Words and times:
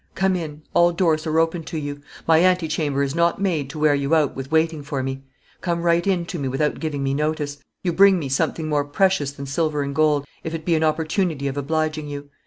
Come 0.15 0.35
in, 0.35 0.63
all 0.73 0.91
doors 0.91 1.27
are 1.27 1.37
open 1.37 1.63
to 1.65 1.77
you; 1.77 2.01
my 2.25 2.43
antechamber 2.43 3.03
is 3.03 3.13
not 3.13 3.39
made 3.39 3.69
to 3.69 3.77
wear 3.77 3.93
you 3.93 4.15
out 4.15 4.35
with 4.35 4.51
waiting 4.51 4.81
for 4.81 5.03
me; 5.03 5.21
come 5.61 5.83
right 5.83 6.07
in 6.07 6.25
to 6.25 6.39
me 6.39 6.47
without 6.47 6.79
giving 6.79 7.03
me 7.03 7.13
notice. 7.13 7.59
You 7.83 7.93
bring 7.93 8.17
me 8.17 8.27
something 8.27 8.67
more 8.67 8.83
precious 8.83 9.29
than 9.31 9.45
silver 9.45 9.83
and 9.83 9.93
gold, 9.93 10.25
if 10.43 10.55
it 10.55 10.65
be 10.65 10.73
an 10.73 10.83
opportunity 10.83 11.47
of 11.47 11.55
obliging 11.55 12.07
you. 12.07 12.31